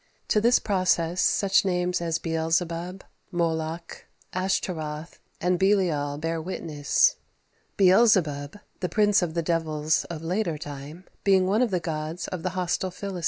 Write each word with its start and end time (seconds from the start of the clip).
To 0.29 0.41
this 0.41 0.57
process 0.57 1.21
such 1.21 1.63
names 1.63 2.01
as 2.01 2.17
Beelzebub, 2.17 3.03
Moloch, 3.31 4.07
Ashtaroth, 4.33 5.19
and 5.39 5.59
Belial 5.59 6.17
bear 6.17 6.41
witness; 6.41 7.17
Beelzebub, 7.77 8.59
"the 8.79 8.89
prince 8.89 9.21
of 9.21 9.35
the 9.35 9.43
devils" 9.43 10.05
of 10.05 10.23
later 10.23 10.57
time, 10.57 11.05
being 11.23 11.45
one 11.45 11.61
of 11.61 11.69
the 11.69 11.79
gods 11.79 12.27
of 12.29 12.41
the 12.41 12.49
hostile 12.57 12.89
Philistines. 12.89 13.19